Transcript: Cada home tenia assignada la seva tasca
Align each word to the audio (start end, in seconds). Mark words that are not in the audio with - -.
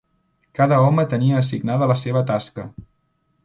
Cada 0.59 0.79
home 0.85 1.05
tenia 1.11 1.37
assignada 1.43 1.91
la 1.95 2.01
seva 2.07 2.27
tasca 2.33 2.69